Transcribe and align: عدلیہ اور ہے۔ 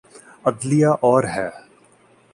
عدلیہ 0.45 0.87
اور 1.01 1.23
ہے۔ 1.23 1.49